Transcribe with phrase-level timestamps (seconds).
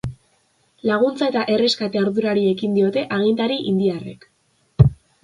[0.91, 4.27] Laguntza eta erreskate ardurari ekin diote agintari indiarrek.